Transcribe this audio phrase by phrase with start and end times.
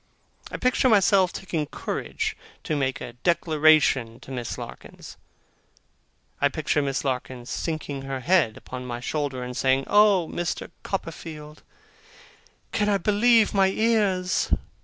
[0.49, 5.15] I picture myself taking courage to make a declaration to Miss Larkins.
[6.41, 10.71] I picture Miss Larkins sinking her head upon my shoulder, and saying, 'Oh, Mr.
[10.81, 11.61] Copperfield,
[12.71, 14.51] can I believe my ears!